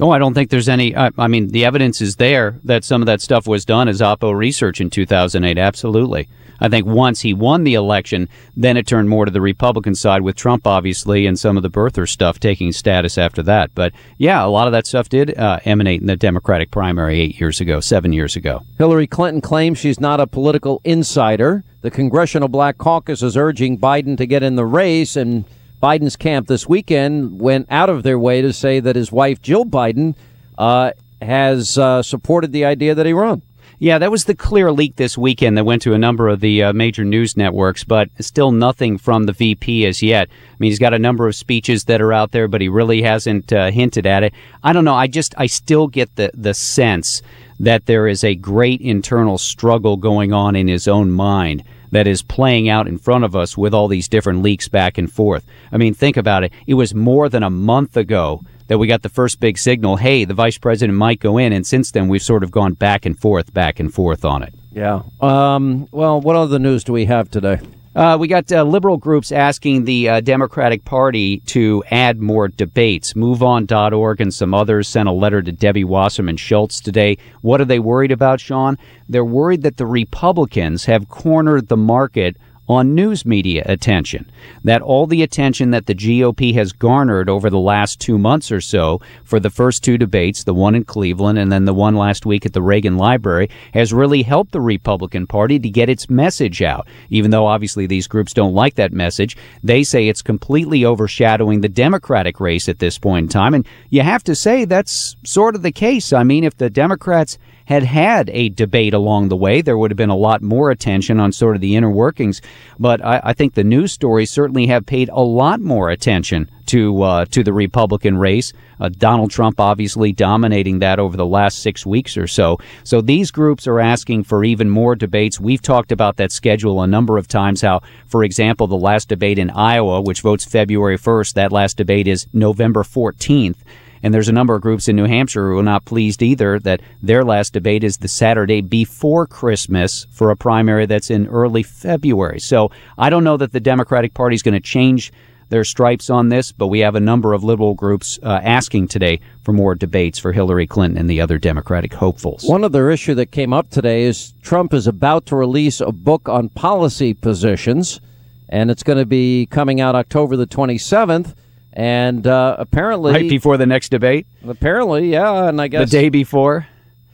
Oh, 0.00 0.10
I 0.10 0.18
don't 0.18 0.34
think 0.34 0.50
there's 0.50 0.68
any. 0.68 0.94
I, 0.96 1.10
I 1.18 1.26
mean, 1.26 1.48
the 1.48 1.64
evidence 1.64 2.00
is 2.00 2.16
there 2.16 2.58
that 2.64 2.84
some 2.84 3.02
of 3.02 3.06
that 3.06 3.20
stuff 3.20 3.46
was 3.48 3.64
done 3.64 3.88
as 3.88 4.00
Oppo 4.00 4.36
research 4.36 4.80
in 4.80 4.90
2008. 4.90 5.58
Absolutely. 5.58 6.28
I 6.60 6.68
think 6.68 6.86
once 6.86 7.20
he 7.20 7.34
won 7.34 7.64
the 7.64 7.74
election, 7.74 8.28
then 8.56 8.76
it 8.76 8.86
turned 8.86 9.08
more 9.08 9.24
to 9.24 9.30
the 9.30 9.40
Republican 9.40 9.94
side 9.94 10.22
with 10.22 10.36
Trump, 10.36 10.66
obviously, 10.66 11.26
and 11.26 11.38
some 11.38 11.56
of 11.56 11.62
the 11.62 11.70
birther 11.70 12.08
stuff 12.08 12.40
taking 12.40 12.72
status 12.72 13.16
after 13.16 13.42
that. 13.44 13.74
But 13.74 13.92
yeah, 14.18 14.44
a 14.44 14.48
lot 14.48 14.66
of 14.66 14.72
that 14.72 14.86
stuff 14.86 15.08
did 15.08 15.38
uh, 15.38 15.60
emanate 15.64 16.00
in 16.00 16.06
the 16.06 16.16
Democratic 16.16 16.70
primary 16.70 17.20
eight 17.20 17.40
years 17.40 17.60
ago, 17.60 17.80
seven 17.80 18.12
years 18.12 18.34
ago. 18.34 18.62
Hillary 18.76 19.06
Clinton 19.06 19.40
claims 19.40 19.78
she's 19.78 20.00
not 20.00 20.20
a 20.20 20.26
political 20.26 20.80
insider. 20.84 21.64
The 21.82 21.90
Congressional 21.92 22.48
Black 22.48 22.76
Caucus 22.76 23.22
is 23.22 23.36
urging 23.36 23.78
Biden 23.78 24.16
to 24.16 24.26
get 24.26 24.42
in 24.42 24.56
the 24.56 24.66
race, 24.66 25.14
and 25.14 25.44
Biden's 25.82 26.16
camp 26.16 26.48
this 26.48 26.68
weekend 26.68 27.40
went 27.40 27.66
out 27.70 27.88
of 27.90 28.02
their 28.02 28.18
way 28.18 28.42
to 28.42 28.52
say 28.52 28.80
that 28.80 28.96
his 28.96 29.12
wife, 29.12 29.40
Jill 29.40 29.64
Biden, 29.64 30.14
uh, 30.56 30.92
has 31.22 31.78
uh, 31.78 32.02
supported 32.02 32.52
the 32.52 32.64
idea 32.64 32.94
that 32.94 33.06
he 33.06 33.12
run. 33.12 33.42
Yeah, 33.80 33.98
that 33.98 34.10
was 34.10 34.24
the 34.24 34.34
clear 34.34 34.72
leak 34.72 34.96
this 34.96 35.16
weekend 35.16 35.56
that 35.56 35.64
went 35.64 35.82
to 35.82 35.94
a 35.94 35.98
number 35.98 36.28
of 36.28 36.40
the 36.40 36.64
uh, 36.64 36.72
major 36.72 37.04
news 37.04 37.36
networks, 37.36 37.84
but 37.84 38.08
still 38.18 38.50
nothing 38.50 38.98
from 38.98 39.24
the 39.24 39.32
VP 39.32 39.86
as 39.86 40.02
yet. 40.02 40.28
I 40.28 40.56
mean, 40.58 40.72
he's 40.72 40.80
got 40.80 40.94
a 40.94 40.98
number 40.98 41.28
of 41.28 41.36
speeches 41.36 41.84
that 41.84 42.00
are 42.00 42.12
out 42.12 42.32
there, 42.32 42.48
but 42.48 42.60
he 42.60 42.68
really 42.68 43.02
hasn't 43.02 43.52
uh, 43.52 43.70
hinted 43.70 44.04
at 44.04 44.24
it. 44.24 44.34
I 44.64 44.72
don't 44.72 44.84
know. 44.84 44.96
I 44.96 45.06
just, 45.06 45.32
I 45.38 45.46
still 45.46 45.86
get 45.86 46.16
the, 46.16 46.32
the 46.34 46.54
sense 46.54 47.22
that 47.60 47.86
there 47.86 48.08
is 48.08 48.24
a 48.24 48.34
great 48.34 48.80
internal 48.80 49.38
struggle 49.38 49.96
going 49.96 50.32
on 50.32 50.56
in 50.56 50.66
his 50.66 50.88
own 50.88 51.12
mind 51.12 51.62
that 51.90 52.06
is 52.06 52.22
playing 52.22 52.68
out 52.68 52.88
in 52.88 52.98
front 52.98 53.24
of 53.24 53.34
us 53.34 53.56
with 53.56 53.74
all 53.74 53.88
these 53.88 54.08
different 54.08 54.42
leaks 54.42 54.68
back 54.68 54.98
and 54.98 55.10
forth. 55.10 55.44
I 55.72 55.76
mean, 55.76 55.94
think 55.94 56.16
about 56.16 56.44
it. 56.44 56.52
It 56.66 56.74
was 56.74 56.94
more 56.94 57.28
than 57.28 57.42
a 57.42 57.50
month 57.50 57.96
ago 57.96 58.42
that 58.68 58.78
we 58.78 58.86
got 58.86 59.02
the 59.02 59.08
first 59.08 59.40
big 59.40 59.58
signal, 59.58 59.96
hey, 59.96 60.24
the 60.24 60.34
vice 60.34 60.58
president 60.58 60.96
might 60.96 61.20
go 61.20 61.38
in. 61.38 61.52
And 61.52 61.66
since 61.66 61.90
then, 61.90 62.08
we've 62.08 62.22
sort 62.22 62.42
of 62.42 62.50
gone 62.50 62.74
back 62.74 63.06
and 63.06 63.18
forth, 63.18 63.52
back 63.52 63.80
and 63.80 63.92
forth 63.92 64.24
on 64.24 64.42
it. 64.42 64.54
Yeah. 64.72 65.02
Um, 65.20 65.88
well, 65.90 66.20
what 66.20 66.36
other 66.36 66.58
news 66.58 66.84
do 66.84 66.92
we 66.92 67.06
have 67.06 67.30
today? 67.30 67.60
Uh, 67.98 68.16
we 68.16 68.28
got 68.28 68.52
uh, 68.52 68.62
liberal 68.62 68.96
groups 68.96 69.32
asking 69.32 69.84
the 69.84 70.08
uh, 70.08 70.20
Democratic 70.20 70.84
Party 70.84 71.40
to 71.40 71.82
add 71.90 72.20
more 72.20 72.46
debates. 72.46 73.14
MoveOn.org 73.14 74.20
and 74.20 74.32
some 74.32 74.54
others 74.54 74.86
sent 74.86 75.08
a 75.08 75.12
letter 75.12 75.42
to 75.42 75.50
Debbie 75.50 75.82
Wasserman 75.82 76.36
Schultz 76.36 76.80
today. 76.80 77.18
What 77.40 77.60
are 77.60 77.64
they 77.64 77.80
worried 77.80 78.12
about, 78.12 78.38
Sean? 78.38 78.78
They're 79.08 79.24
worried 79.24 79.62
that 79.62 79.78
the 79.78 79.86
Republicans 79.86 80.84
have 80.84 81.08
cornered 81.08 81.66
the 81.66 81.76
market 81.76 82.36
on 82.68 82.94
news 82.94 83.24
media 83.24 83.62
attention. 83.66 84.30
That 84.64 84.82
all 84.82 85.06
the 85.06 85.22
attention 85.22 85.70
that 85.70 85.86
the 85.86 85.94
GOP 85.94 86.54
has 86.54 86.72
garnered 86.72 87.28
over 87.28 87.48
the 87.48 87.58
last 87.58 88.00
two 88.00 88.18
months 88.18 88.52
or 88.52 88.60
so 88.60 89.00
for 89.24 89.40
the 89.40 89.50
first 89.50 89.82
two 89.82 89.96
debates, 89.96 90.44
the 90.44 90.54
one 90.54 90.74
in 90.74 90.84
Cleveland 90.84 91.38
and 91.38 91.50
then 91.50 91.64
the 91.64 91.74
one 91.74 91.96
last 91.96 92.26
week 92.26 92.44
at 92.44 92.52
the 92.52 92.62
Reagan 92.62 92.96
Library, 92.96 93.48
has 93.72 93.92
really 93.92 94.22
helped 94.22 94.52
the 94.52 94.60
Republican 94.60 95.26
Party 95.26 95.58
to 95.58 95.70
get 95.70 95.88
its 95.88 96.10
message 96.10 96.62
out. 96.62 96.86
Even 97.10 97.30
though 97.30 97.46
obviously 97.46 97.86
these 97.86 98.06
groups 98.06 98.34
don't 98.34 98.54
like 98.54 98.74
that 98.74 98.92
message, 98.92 99.36
they 99.62 99.82
say 99.82 100.08
it's 100.08 100.22
completely 100.22 100.84
overshadowing 100.84 101.60
the 101.60 101.68
Democratic 101.68 102.40
race 102.40 102.68
at 102.68 102.78
this 102.78 102.98
point 102.98 103.24
in 103.24 103.28
time. 103.28 103.54
And 103.54 103.66
you 103.90 104.02
have 104.02 104.22
to 104.24 104.34
say 104.34 104.64
that's 104.64 105.16
sort 105.24 105.54
of 105.54 105.62
the 105.62 105.72
case. 105.72 106.12
I 106.12 106.22
mean, 106.22 106.44
if 106.44 106.56
the 106.56 106.70
Democrats 106.70 107.38
had 107.68 107.82
had 107.82 108.30
a 108.30 108.48
debate 108.48 108.94
along 108.94 109.28
the 109.28 109.36
way, 109.36 109.60
there 109.60 109.76
would 109.76 109.90
have 109.90 109.98
been 109.98 110.08
a 110.08 110.16
lot 110.16 110.40
more 110.40 110.70
attention 110.70 111.20
on 111.20 111.30
sort 111.32 111.54
of 111.54 111.60
the 111.60 111.76
inner 111.76 111.90
workings. 111.90 112.40
But 112.78 113.04
I, 113.04 113.20
I 113.22 113.32
think 113.34 113.52
the 113.52 113.62
news 113.62 113.92
stories 113.92 114.30
certainly 114.30 114.68
have 114.68 114.86
paid 114.86 115.10
a 115.10 115.20
lot 115.20 115.60
more 115.60 115.90
attention 115.90 116.50
to 116.68 117.02
uh, 117.02 117.24
to 117.26 117.42
the 117.42 117.52
Republican 117.52 118.16
race. 118.16 118.54
Uh, 118.80 118.88
Donald 118.88 119.30
Trump 119.30 119.60
obviously 119.60 120.12
dominating 120.12 120.78
that 120.78 120.98
over 120.98 121.18
the 121.18 121.26
last 121.26 121.58
six 121.58 121.84
weeks 121.84 122.16
or 122.16 122.26
so. 122.26 122.56
So 122.84 123.02
these 123.02 123.30
groups 123.30 123.66
are 123.66 123.80
asking 123.80 124.24
for 124.24 124.44
even 124.44 124.70
more 124.70 124.96
debates. 124.96 125.38
We've 125.38 125.60
talked 125.60 125.92
about 125.92 126.16
that 126.16 126.32
schedule 126.32 126.80
a 126.80 126.86
number 126.86 127.18
of 127.18 127.28
times. 127.28 127.60
How, 127.60 127.82
for 128.06 128.24
example, 128.24 128.66
the 128.66 128.76
last 128.76 129.10
debate 129.10 129.38
in 129.38 129.50
Iowa, 129.50 130.00
which 130.00 130.22
votes 130.22 130.46
February 130.46 130.96
1st, 130.96 131.34
that 131.34 131.52
last 131.52 131.76
debate 131.76 132.08
is 132.08 132.28
November 132.32 132.82
14th. 132.82 133.56
And 134.02 134.12
there's 134.12 134.28
a 134.28 134.32
number 134.32 134.54
of 134.54 134.62
groups 134.62 134.88
in 134.88 134.96
New 134.96 135.06
Hampshire 135.06 135.50
who 135.50 135.58
are 135.58 135.62
not 135.62 135.84
pleased 135.84 136.22
either 136.22 136.58
that 136.60 136.80
their 137.02 137.24
last 137.24 137.52
debate 137.52 137.84
is 137.84 137.98
the 137.98 138.08
Saturday 138.08 138.60
before 138.60 139.26
Christmas 139.26 140.06
for 140.10 140.30
a 140.30 140.36
primary 140.36 140.86
that's 140.86 141.10
in 141.10 141.26
early 141.28 141.62
February. 141.62 142.40
So 142.40 142.70
I 142.96 143.10
don't 143.10 143.24
know 143.24 143.36
that 143.36 143.52
the 143.52 143.60
Democratic 143.60 144.14
Party 144.14 144.34
is 144.34 144.42
going 144.42 144.54
to 144.54 144.60
change 144.60 145.12
their 145.48 145.64
stripes 145.64 146.10
on 146.10 146.28
this, 146.28 146.52
but 146.52 146.66
we 146.66 146.80
have 146.80 146.94
a 146.94 147.00
number 147.00 147.32
of 147.32 147.42
liberal 147.42 147.74
groups 147.74 148.18
uh, 148.22 148.40
asking 148.42 148.88
today 148.88 149.20
for 149.42 149.52
more 149.52 149.74
debates 149.74 150.18
for 150.18 150.32
Hillary 150.32 150.66
Clinton 150.66 150.98
and 150.98 151.08
the 151.08 151.20
other 151.20 151.38
Democratic 151.38 151.94
hopefuls. 151.94 152.44
One 152.44 152.64
other 152.64 152.90
issue 152.90 153.14
that 153.14 153.30
came 153.30 153.52
up 153.52 153.70
today 153.70 154.02
is 154.02 154.34
Trump 154.42 154.74
is 154.74 154.86
about 154.86 155.26
to 155.26 155.36
release 155.36 155.80
a 155.80 155.92
book 155.92 156.28
on 156.28 156.50
policy 156.50 157.14
positions, 157.14 158.00
and 158.48 158.70
it's 158.70 158.82
going 158.82 158.98
to 158.98 159.06
be 159.06 159.46
coming 159.46 159.80
out 159.80 159.94
October 159.94 160.36
the 160.36 160.46
27th. 160.46 161.34
And 161.78 162.26
uh, 162.26 162.56
apparently, 162.58 163.12
right 163.12 163.30
before 163.30 163.56
the 163.56 163.64
next 163.64 163.90
debate. 163.90 164.26
Apparently, 164.44 165.12
yeah, 165.12 165.48
and 165.48 165.60
I 165.60 165.68
guess 165.68 165.88
the 165.88 165.96
day 165.96 166.08
before. 166.08 166.66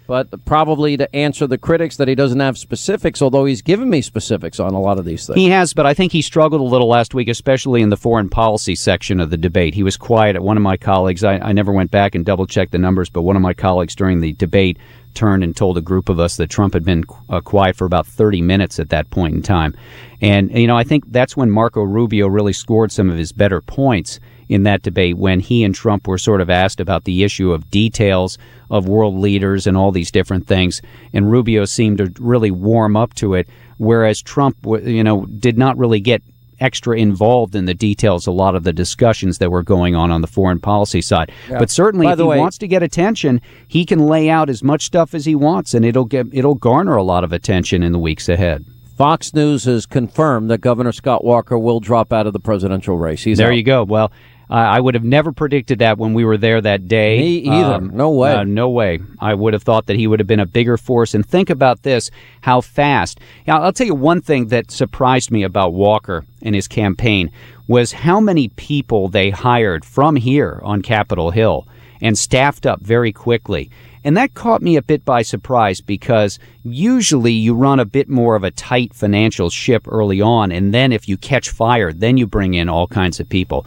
But 0.07 0.45
probably 0.47 0.97
to 0.97 1.15
answer 1.15 1.47
the 1.47 1.59
critics 1.59 1.97
that 1.99 2.09
he 2.09 2.15
doesn't 2.15 2.41
have 2.41 2.57
specifics, 2.57 3.21
although 3.21 3.45
he's 3.45 3.61
given 3.61 3.91
me 3.91 4.01
specifics 4.01 4.61
on 4.61 4.73
a 4.73 4.81
lot 4.81 4.99
of 4.99 5.05
these 5.05 5.27
things. 5.27 5.37
He 5.37 5.49
has, 5.51 5.75
but 5.75 5.85
I 5.85 5.93
think 5.93 6.13
he 6.13 6.23
struggled 6.23 6.63
a 6.63 6.65
little 6.65 6.89
last 6.89 7.13
week, 7.13 7.29
especially 7.29 7.83
in 7.83 7.91
the 7.91 7.97
foreign 7.99 8.31
policy 8.31 8.75
section 8.75 9.21
of 9.21 9.29
the 9.29 9.37
debate. 9.37 9.75
He 9.75 9.83
was 9.83 9.99
quiet. 9.99 10.35
At 10.35 10.43
one 10.43 10.57
of 10.57 10.63
my 10.63 10.79
colleagues, 10.79 11.25
I, 11.25 11.35
I 11.39 11.53
never 11.53 11.73
went 11.73 11.91
back 11.91 12.15
and 12.15 12.25
double 12.25 12.47
checked 12.47 12.73
the 12.73 12.79
numbers, 12.79 13.11
but 13.11 13.23
one 13.23 13.37
of 13.37 13.43
my 13.43 13.55
colleagues 13.55 13.95
during 13.95 14.21
the 14.21 14.33
debate 14.33 14.79
turned 15.13 15.45
and 15.45 15.55
told 15.55 15.77
a 15.77 15.83
group 15.83 16.09
of 16.09 16.19
us 16.19 16.37
that 16.39 16.49
Trump 16.49 16.73
had 16.73 16.85
been 16.85 17.05
uh, 17.29 17.41
quiet 17.41 17.77
for 17.77 17.85
about 17.85 18.07
30 18.07 18.41
minutes 18.41 18.79
at 18.79 18.91
that 18.91 19.11
point 19.11 19.35
in 19.35 19.43
time. 19.43 19.75
And, 20.23 20.51
you 20.59 20.67
know, 20.67 20.77
I 20.77 20.85
think 20.85 21.05
that's 21.13 21.37
when 21.37 21.51
Marco 21.51 21.83
Rubio 21.83 22.29
really 22.29 22.55
scored 22.55 22.93
some 22.93 23.11
of 23.11 23.17
his 23.17 23.33
better 23.33 23.61
points 23.61 24.21
in 24.49 24.63
that 24.65 24.83
debate 24.83 25.17
when 25.17 25.41
he 25.41 25.65
and 25.65 25.75
Trump 25.75 26.07
were 26.07 26.19
sort 26.19 26.41
of 26.41 26.51
asked 26.51 26.81
about 26.81 27.05
the 27.05 27.25
issue 27.25 27.53
of 27.53 27.71
details 27.71 28.39
of 28.71 28.89
world 28.89 29.19
leaders 29.19 29.67
and 29.67 29.77
all 29.77 29.93
these 29.93 30.11
different 30.11 30.47
things. 30.47 30.83
And 31.13 31.31
Rubio 31.31 31.65
seemed 31.65 31.99
to 31.99 32.13
really 32.19 32.51
warm 32.51 32.97
up 32.97 33.15
to 33.15 33.35
it, 33.35 33.49
whereas 33.79 34.23
Trump, 34.23 34.57
you 34.65 35.05
know, 35.05 35.27
did 35.27 35.59
not 35.59 35.77
really 35.79 36.01
get 36.01 36.23
extra 36.61 36.97
involved 36.97 37.55
in 37.55 37.65
the 37.65 37.75
details 37.75 38.27
a 38.27 38.33
lot 38.33 38.55
of 38.55 38.65
the 38.65 38.73
discussions 38.73 39.39
that 39.39 39.51
were 39.51 39.63
going 39.63 39.95
on 39.95 40.11
on 40.11 40.21
the 40.21 40.27
foreign 40.27 40.61
policy 40.61 41.01
side. 41.01 41.31
Yeah. 41.49 41.59
But 41.59 41.71
certainly 41.71 42.07
if 42.07 42.19
he 42.19 42.25
way, 42.25 42.39
wants 42.39 42.59
to 42.59 42.69
get 42.69 42.83
attention, 42.83 43.41
he 43.69 43.85
can 43.85 43.99
lay 43.99 44.31
out 44.31 44.49
as 44.49 44.63
much 44.63 44.85
stuff 44.85 45.15
as 45.15 45.25
he 45.25 45.35
wants 45.35 45.75
and 45.75 45.85
it'll 45.85 46.05
get 46.05 46.27
it'll 46.33 46.55
garner 46.55 46.97
a 46.97 47.03
lot 47.03 47.25
of 47.25 47.33
attention 47.33 47.83
in 47.83 47.93
the 47.93 47.99
weeks 47.99 48.29
ahead. 48.29 48.65
Fox 48.97 49.35
News 49.35 49.65
has 49.65 49.87
confirmed 49.87 50.49
that 50.51 50.59
Governor 50.59 50.93
Scott 50.93 51.25
Walker 51.25 51.59
will 51.59 51.81
drop 51.81 52.13
out 52.13 52.29
of 52.29 52.33
the 52.33 52.39
presidential 52.39 52.97
race. 52.97 53.25
He's 53.25 53.39
there 53.39 53.49
out. 53.49 53.57
you 53.57 53.65
go. 53.65 53.83
Well, 53.83 54.13
I 54.51 54.79
would 54.81 54.95
have 54.95 55.05
never 55.05 55.33
predicted 55.33 55.79
that 55.79 55.99
when 55.99 56.13
we 56.13 56.25
were 56.25 56.37
there 56.37 56.61
that 56.61 56.87
day. 56.87 57.19
Me 57.19 57.39
either. 57.39 57.75
Um, 57.75 57.91
no 57.97 58.11
way. 58.11 58.35
Uh, 58.35 58.45
no 58.45 58.69
way. 58.69 59.01
I 59.19 59.35
would 59.35 59.55
have 59.55 59.63
thought 59.63 59.87
that 59.87 59.97
he 59.97 60.07
would 60.07 60.21
have 60.21 60.27
been 60.27 60.41
a 60.41 60.47
bigger 60.47 60.77
force. 60.77 61.15
And 61.15 61.25
think 61.25 61.51
about 61.51 61.83
this 61.83 62.11
how 62.43 62.61
fast. 62.61 63.21
Now, 63.47 63.63
I'll 63.63 63.73
tell 63.73 63.87
you 63.87 63.95
one 63.95 64.21
thing 64.21 64.49
that 64.49 64.71
surprised 64.71 65.31
me 65.31 65.43
about 65.43 65.73
Walker 65.73 66.25
and 66.43 66.55
his 66.55 66.69
campaign 66.69 67.31
was 67.67 67.93
how 67.93 68.21
many 68.21 68.49
people 68.49 69.09
they 69.09 69.31
hired 69.31 69.85
from 69.85 70.17
here 70.17 70.61
on 70.63 70.83
Capitol 70.83 71.31
Hill 71.31 71.67
and 72.01 72.19
staffed 72.19 72.67
up 72.67 72.81
very 72.83 73.13
quickly. 73.13 73.71
And 74.07 74.19
that 74.19 74.35
caught 74.35 74.61
me 74.61 74.77
a 74.77 74.83
bit 74.83 75.03
by 75.07 75.23
surprise 75.23 75.81
because 75.81 76.39
usually 76.63 77.33
you 77.33 77.55
run 77.55 77.81
a 77.81 77.87
bit 77.87 78.11
more 78.11 78.37
of 78.37 78.45
a 78.45 78.51
tight 78.51 78.93
financial 78.93 79.49
ship 79.49 79.89
early 79.89 80.21
on. 80.21 80.53
And 80.53 80.75
then 80.75 80.93
if 80.93 81.09
you 81.09 81.17
catch 81.17 81.49
fire, 81.49 81.91
then 81.91 82.19
you 82.19 82.27
bring 82.27 82.53
in 82.53 82.69
all 82.69 82.87
kinds 82.87 83.19
of 83.19 83.31
people 83.31 83.65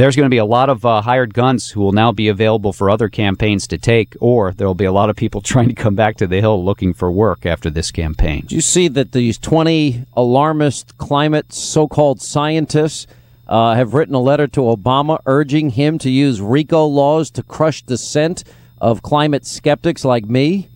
there's 0.00 0.16
going 0.16 0.24
to 0.24 0.30
be 0.30 0.38
a 0.38 0.46
lot 0.46 0.70
of 0.70 0.86
uh, 0.86 1.02
hired 1.02 1.34
guns 1.34 1.68
who 1.68 1.80
will 1.80 1.92
now 1.92 2.10
be 2.10 2.28
available 2.28 2.72
for 2.72 2.88
other 2.88 3.10
campaigns 3.10 3.66
to 3.66 3.76
take, 3.76 4.16
or 4.18 4.50
there 4.52 4.66
will 4.66 4.74
be 4.74 4.86
a 4.86 4.92
lot 4.92 5.10
of 5.10 5.16
people 5.16 5.40
trying 5.42 5.68
to 5.68 5.74
come 5.74 5.94
back 5.94 6.16
to 6.16 6.26
the 6.26 6.40
Hill 6.40 6.64
looking 6.64 6.94
for 6.94 7.12
work 7.12 7.44
after 7.44 7.68
this 7.68 7.90
campaign. 7.90 8.46
Do 8.46 8.54
you 8.54 8.62
see 8.62 8.88
that 8.88 9.12
these 9.12 9.36
20 9.36 10.06
alarmist 10.14 10.96
climate 10.96 11.52
so 11.52 11.86
called 11.86 12.22
scientists 12.22 13.06
uh, 13.46 13.74
have 13.74 13.92
written 13.92 14.14
a 14.14 14.20
letter 14.20 14.46
to 14.46 14.60
Obama 14.60 15.20
urging 15.26 15.70
him 15.70 15.98
to 15.98 16.08
use 16.08 16.40
RICO 16.40 16.86
laws 16.86 17.30
to 17.32 17.42
crush 17.42 17.82
dissent 17.82 18.42
of 18.80 19.02
climate 19.02 19.44
skeptics 19.44 20.02
like 20.02 20.24
me? 20.24 20.70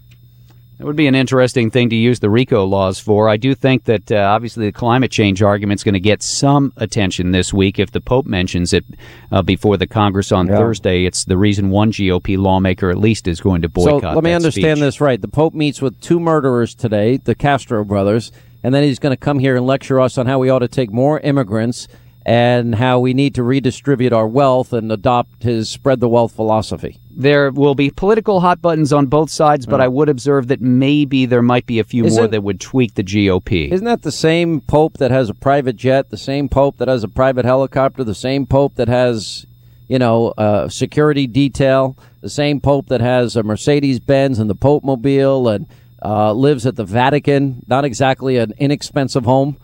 It 0.84 0.86
would 0.86 0.96
be 0.96 1.06
an 1.06 1.14
interesting 1.14 1.70
thing 1.70 1.88
to 1.88 1.96
use 1.96 2.20
the 2.20 2.28
RICO 2.28 2.66
laws 2.66 2.98
for. 2.98 3.26
I 3.26 3.38
do 3.38 3.54
think 3.54 3.84
that 3.84 4.12
uh, 4.12 4.16
obviously 4.16 4.66
the 4.66 4.72
climate 4.72 5.10
change 5.10 5.40
argument 5.40 5.80
is 5.80 5.82
going 5.82 5.94
to 5.94 5.98
get 5.98 6.22
some 6.22 6.74
attention 6.76 7.30
this 7.30 7.54
week 7.54 7.78
if 7.78 7.92
the 7.92 8.02
Pope 8.02 8.26
mentions 8.26 8.74
it 8.74 8.84
uh, 9.32 9.40
before 9.40 9.78
the 9.78 9.86
Congress 9.86 10.30
on 10.30 10.46
yeah. 10.46 10.58
Thursday. 10.58 11.06
It's 11.06 11.24
the 11.24 11.38
reason 11.38 11.70
one 11.70 11.90
GOP 11.90 12.36
lawmaker 12.36 12.90
at 12.90 12.98
least 12.98 13.26
is 13.26 13.40
going 13.40 13.62
to 13.62 13.68
boycott. 13.70 14.02
So 14.02 14.12
let 14.12 14.24
me 14.24 14.34
understand 14.34 14.76
speech. 14.76 14.84
this 14.84 15.00
right. 15.00 15.18
The 15.18 15.26
Pope 15.26 15.54
meets 15.54 15.80
with 15.80 15.98
two 16.02 16.20
murderers 16.20 16.74
today, 16.74 17.16
the 17.16 17.34
Castro 17.34 17.82
brothers, 17.82 18.30
and 18.62 18.74
then 18.74 18.82
he's 18.82 18.98
going 18.98 19.12
to 19.12 19.16
come 19.16 19.38
here 19.38 19.56
and 19.56 19.66
lecture 19.66 20.02
us 20.02 20.18
on 20.18 20.26
how 20.26 20.38
we 20.38 20.50
ought 20.50 20.58
to 20.58 20.68
take 20.68 20.92
more 20.92 21.18
immigrants 21.18 21.88
and 22.26 22.74
how 22.74 22.98
we 22.98 23.12
need 23.12 23.34
to 23.34 23.42
redistribute 23.42 24.12
our 24.12 24.26
wealth 24.26 24.72
and 24.72 24.90
adopt 24.90 25.42
his 25.42 25.68
spread 25.68 26.00
the 26.00 26.08
wealth 26.08 26.32
philosophy. 26.32 26.98
There 27.10 27.50
will 27.50 27.74
be 27.74 27.90
political 27.90 28.40
hot 28.40 28.62
buttons 28.62 28.92
on 28.92 29.06
both 29.06 29.30
sides, 29.30 29.66
but 29.66 29.80
mm. 29.80 29.84
I 29.84 29.88
would 29.88 30.08
observe 30.08 30.48
that 30.48 30.60
maybe 30.60 31.26
there 31.26 31.42
might 31.42 31.66
be 31.66 31.78
a 31.78 31.84
few 31.84 32.06
Isn't, 32.06 32.20
more 32.20 32.28
that 32.28 32.42
would 32.42 32.60
tweak 32.60 32.94
the 32.94 33.04
GOP. 33.04 33.70
Isn't 33.70 33.84
that 33.84 34.02
the 34.02 34.10
same 34.10 34.62
Pope 34.62 34.98
that 34.98 35.10
has 35.10 35.28
a 35.28 35.34
private 35.34 35.76
jet, 35.76 36.10
the 36.10 36.16
same 36.16 36.48
Pope 36.48 36.78
that 36.78 36.88
has 36.88 37.04
a 37.04 37.08
private 37.08 37.44
helicopter, 37.44 38.02
the 38.02 38.14
same 38.14 38.46
Pope 38.46 38.74
that 38.76 38.88
has, 38.88 39.46
you 39.86 39.98
know, 39.98 40.32
a 40.38 40.68
security 40.70 41.26
detail, 41.26 41.96
the 42.20 42.30
same 42.30 42.60
Pope 42.60 42.88
that 42.88 43.02
has 43.02 43.36
a 43.36 43.42
Mercedes 43.42 44.00
Benz 44.00 44.38
and 44.38 44.48
the 44.48 44.54
Pope 44.54 44.82
Mobile 44.82 45.46
and 45.46 45.66
uh, 46.02 46.32
lives 46.32 46.66
at 46.66 46.74
the 46.74 46.84
Vatican? 46.84 47.64
Not 47.68 47.84
exactly 47.84 48.38
an 48.38 48.54
inexpensive 48.58 49.24
home 49.24 49.58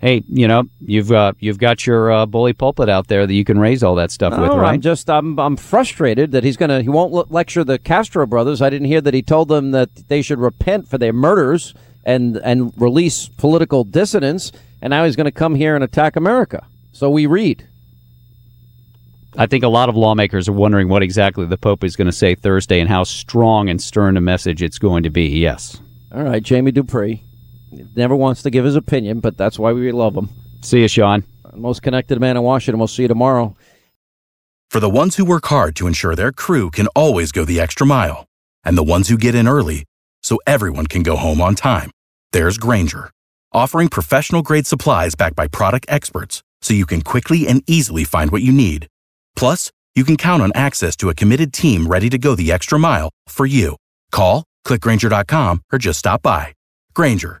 hey, 0.00 0.24
you 0.28 0.48
know, 0.48 0.64
you've 0.80 1.12
uh, 1.12 1.32
you've 1.38 1.58
got 1.58 1.86
your 1.86 2.10
uh, 2.10 2.26
bully 2.26 2.52
pulpit 2.52 2.88
out 2.88 3.08
there 3.08 3.26
that 3.26 3.34
you 3.34 3.44
can 3.44 3.58
raise 3.58 3.82
all 3.82 3.94
that 3.96 4.10
stuff 4.10 4.32
no, 4.32 4.42
with, 4.42 4.52
right? 4.52 4.74
I'm 4.74 4.80
just 4.80 5.08
I'm 5.08 5.38
I'm 5.38 5.56
frustrated 5.56 6.32
that 6.32 6.42
he's 6.42 6.56
gonna 6.56 6.82
he 6.82 6.88
won't 6.88 7.30
lecture 7.30 7.62
the 7.62 7.78
Castro 7.78 8.26
brothers. 8.26 8.60
I 8.62 8.70
didn't 8.70 8.88
hear 8.88 9.00
that 9.00 9.14
he 9.14 9.22
told 9.22 9.48
them 9.48 9.70
that 9.72 9.94
they 10.08 10.22
should 10.22 10.38
repent 10.38 10.88
for 10.88 10.98
their 10.98 11.12
murders 11.12 11.74
and 12.04 12.36
and 12.38 12.72
release 12.80 13.28
political 13.28 13.84
dissidents, 13.84 14.52
and 14.80 14.90
now 14.90 15.04
he's 15.04 15.16
going 15.16 15.26
to 15.26 15.32
come 15.32 15.54
here 15.54 15.74
and 15.74 15.84
attack 15.84 16.16
America. 16.16 16.66
So 16.92 17.10
we 17.10 17.26
read. 17.26 17.66
I 19.36 19.46
think 19.46 19.62
a 19.62 19.68
lot 19.68 19.88
of 19.88 19.96
lawmakers 19.96 20.48
are 20.48 20.52
wondering 20.52 20.88
what 20.88 21.04
exactly 21.04 21.46
the 21.46 21.56
Pope 21.56 21.84
is 21.84 21.94
going 21.94 22.06
to 22.06 22.12
say 22.12 22.34
Thursday 22.34 22.80
and 22.80 22.88
how 22.88 23.04
strong 23.04 23.68
and 23.68 23.80
stern 23.80 24.16
a 24.16 24.20
message 24.20 24.60
it's 24.60 24.78
going 24.78 25.04
to 25.04 25.10
be. 25.10 25.28
Yes. 25.28 25.80
All 26.12 26.24
right, 26.24 26.42
Jamie 26.42 26.72
Dupree 26.72 27.22
never 27.94 28.16
wants 28.16 28.42
to 28.42 28.50
give 28.50 28.64
his 28.64 28.76
opinion, 28.76 29.20
but 29.20 29.36
that's 29.36 29.58
why 29.58 29.72
we 29.72 29.92
love 29.92 30.16
him. 30.16 30.28
See 30.62 30.80
you, 30.80 30.88
Sean. 30.88 31.24
Most 31.54 31.82
connected 31.82 32.20
man 32.20 32.36
in 32.36 32.42
Washington. 32.42 32.78
We'll 32.78 32.88
see 32.88 33.02
you 33.02 33.08
tomorrow. 33.08 33.56
For 34.70 34.80
the 34.80 34.90
ones 34.90 35.16
who 35.16 35.24
work 35.24 35.46
hard 35.46 35.74
to 35.76 35.86
ensure 35.86 36.14
their 36.14 36.32
crew 36.32 36.70
can 36.70 36.86
always 36.88 37.32
go 37.32 37.44
the 37.44 37.60
extra 37.60 37.86
mile, 37.86 38.26
and 38.62 38.78
the 38.78 38.84
ones 38.84 39.08
who 39.08 39.16
get 39.16 39.34
in 39.34 39.48
early 39.48 39.84
so 40.22 40.38
everyone 40.46 40.86
can 40.86 41.02
go 41.02 41.16
home 41.16 41.40
on 41.40 41.54
time, 41.54 41.90
there's 42.32 42.56
Grainger, 42.56 43.10
offering 43.52 43.88
professional 43.88 44.42
grade 44.42 44.66
supplies 44.66 45.14
backed 45.16 45.34
by 45.34 45.48
product 45.48 45.86
experts 45.88 46.42
so 46.62 46.74
you 46.74 46.86
can 46.86 47.02
quickly 47.02 47.48
and 47.48 47.64
easily 47.66 48.04
find 48.04 48.30
what 48.30 48.42
you 48.42 48.52
need. 48.52 48.86
Plus, 49.34 49.72
you 49.96 50.04
can 50.04 50.16
count 50.16 50.42
on 50.42 50.52
access 50.54 50.94
to 50.96 51.08
a 51.08 51.14
committed 51.14 51.52
team 51.52 51.88
ready 51.88 52.08
to 52.08 52.18
go 52.18 52.36
the 52.36 52.52
extra 52.52 52.78
mile 52.78 53.10
for 53.26 53.46
you. 53.46 53.76
Call, 54.12 54.44
clickgrainger.com, 54.64 55.62
or 55.72 55.78
just 55.78 55.98
stop 55.98 56.22
by. 56.22 56.54
Grainger 56.94 57.40